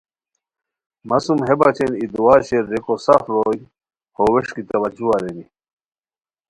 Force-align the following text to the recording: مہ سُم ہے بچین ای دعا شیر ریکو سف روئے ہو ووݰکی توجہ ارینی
مہ 1.07 1.17
سُم 1.23 1.39
ہے 1.47 1.53
بچین 1.59 1.91
ای 1.99 2.05
دعا 2.13 2.35
شیر 2.47 2.63
ریکو 2.71 2.95
سف 3.05 3.23
روئے 3.33 3.57
ہو 4.15 4.23
ووݰکی 4.31 4.63
توجہ 4.69 5.09
ارینی 5.15 5.45